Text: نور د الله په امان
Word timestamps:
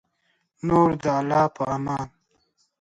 نور 0.67 0.89
د 1.03 1.05
الله 1.19 1.43
په 1.55 1.63
امان 1.75 2.07